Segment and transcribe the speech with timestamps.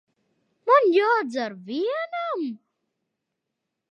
[0.69, 2.47] Man jādzer vienam?